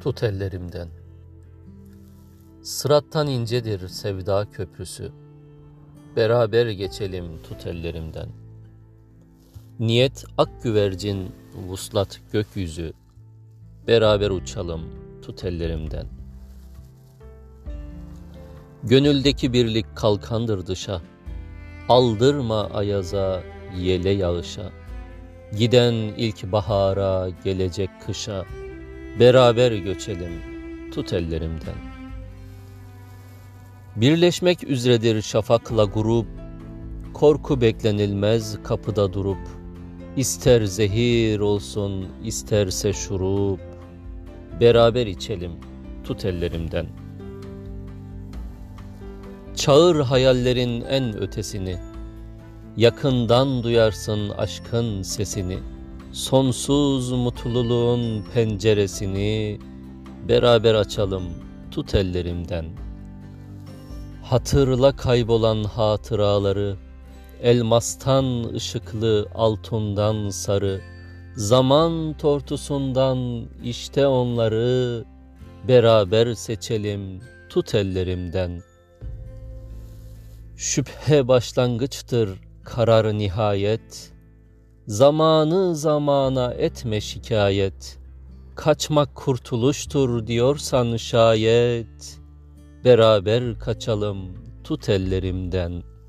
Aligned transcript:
Tut 0.00 0.22
ellerimden. 0.22 0.88
Sırattan 2.62 3.26
incedir 3.26 3.88
sevda 3.88 4.46
köprüsü. 4.52 5.12
Beraber 6.16 6.66
geçelim 6.66 7.24
tut 7.42 7.66
ellerimden. 7.66 8.28
Niyet 9.80 10.24
ak 10.38 10.62
güvercin, 10.62 11.32
vuslat 11.68 12.20
gökyüzü. 12.32 12.92
Beraber 13.86 14.30
uçalım 14.30 14.80
tut 15.22 15.44
ellerimden. 15.44 16.06
Gönüldeki 18.82 19.52
birlik 19.52 19.96
kalkandır 19.96 20.66
dışa. 20.66 21.00
Aldırma 21.88 22.64
ayaza, 22.64 23.42
yele 23.78 24.10
yağışa. 24.10 24.70
Giden 25.58 25.94
ilk 25.94 26.52
bahara, 26.52 27.28
gelecek 27.44 27.90
kışa. 28.06 28.44
Beraber 29.18 29.72
göçelim, 29.72 30.32
tut 30.94 31.12
ellerimden. 31.12 31.74
Birleşmek 33.96 34.64
üzeredir 34.64 35.22
şafakla 35.22 35.84
grup, 35.84 36.26
korku 37.14 37.60
beklenilmez 37.60 38.58
kapıda 38.62 39.12
durup, 39.12 39.48
ister 40.16 40.64
zehir 40.64 41.40
olsun, 41.40 42.06
isterse 42.24 42.92
şurup, 42.92 43.60
beraber 44.60 45.06
içelim, 45.06 45.52
tut 46.04 46.24
ellerimden. 46.24 46.86
Çağır 49.56 50.00
hayallerin 50.00 50.80
en 50.80 51.16
ötesini, 51.16 51.76
yakından 52.76 53.62
duyarsın 53.62 54.30
aşkın 54.30 55.02
sesini.'' 55.02 55.79
Sonsuz 56.12 57.12
mutluluğun 57.12 58.22
penceresini 58.34 59.58
beraber 60.28 60.74
açalım 60.74 61.22
tut 61.70 61.94
ellerimden. 61.94 62.64
Hatırla 64.22 64.96
kaybolan 64.96 65.64
hatıraları, 65.64 66.76
elmastan 67.42 68.54
ışıklı 68.54 69.28
altından 69.34 70.28
sarı, 70.28 70.80
zaman 71.36 72.14
tortusundan 72.18 73.46
işte 73.64 74.06
onları 74.06 75.04
beraber 75.68 76.34
seçelim 76.34 77.20
tut 77.48 77.74
ellerimden. 77.74 78.62
Şüphe 80.56 81.28
başlangıçtır, 81.28 82.30
karar 82.64 83.18
nihayet.'' 83.18 84.19
Zamanı 84.90 85.76
zamana 85.76 86.54
etme 86.54 87.00
şikayet. 87.00 87.98
Kaçmak 88.54 89.14
kurtuluştur 89.14 90.26
diyorsan 90.26 90.96
şayet. 90.96 92.20
Beraber 92.84 93.58
kaçalım 93.58 94.18
tut 94.64 94.88
ellerimden.'' 94.88 95.99